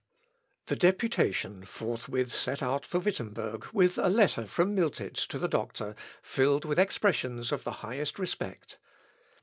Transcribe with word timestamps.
The 0.65 0.75
deputation 0.75 1.63
forthwith 1.63 2.31
set 2.31 2.63
out 2.63 2.87
for 2.87 2.97
Wittemberg 2.97 3.67
with 3.71 3.99
a 3.99 4.09
letter 4.09 4.47
from 4.47 4.73
Miltitz 4.75 5.27
to 5.27 5.37
the 5.37 5.47
doctor 5.47 5.95
filled 6.23 6.65
with 6.65 6.79
expressions 6.79 7.51
of 7.51 7.63
the 7.63 7.71
highest 7.85 8.17
respect. 8.17 8.79